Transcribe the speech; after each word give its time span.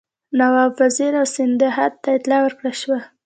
نواب 0.39 0.71
وزیر 0.79 1.13
او 1.21 1.27
سیندهیا 1.35 1.85
ته 2.03 2.09
اطلاع 2.17 2.41
ورکړه 2.43 2.71
شوه. 2.81 2.99